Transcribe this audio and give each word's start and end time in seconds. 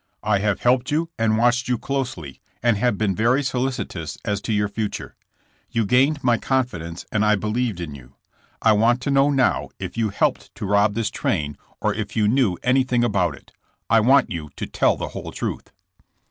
I 0.23 0.39
have 0.39 0.61
helped 0.63 0.87
jou 0.87 1.05
an«[ 1.19 1.37
watched 1.37 1.67
yon 1.67 1.77
closel^fi, 1.77 2.39
and 2.63 2.75
have 2.75 2.97
been 2.97 3.13
very 3.15 3.43
«olicitoui 3.43 4.17
as 4.25 4.41
to 4.41 4.51
your 4.51 4.67
fulmw. 4.67 5.11
Tea 5.71 5.85
gained 5.85 6.23
my 6.23 6.39
cooifidence 6.39 7.05
and 7.11 7.23
I 7.23 7.35
believed 7.35 7.79
in 7.79 7.93
you. 7.93 8.15
I 8.63 8.71
want 8.71 8.99
to 9.01 9.11
know 9.11 9.29
now 9.29 9.69
if 9.77 9.93
yoa 9.93 10.11
IhBlped 10.11 10.55
to 10.55 10.65
rob 10.65 10.95
this 10.95 11.11
tuaiji 11.11 11.55
or 11.81 11.93
IN 11.93 12.03
CONCI.tJSION. 12.05 12.09
187 12.09 12.09
if 12.09 12.15
yon 12.17 12.33
knew 12.33 12.57
anything 12.63 13.03
about 13.03 13.35
it. 13.35 13.51
I 13.91 13.99
want 13.99 14.31
you 14.31 14.49
to 14.55 14.65
tell 14.65 14.97
the 14.97 15.09
whole 15.09 15.31
truth.' 15.31 15.69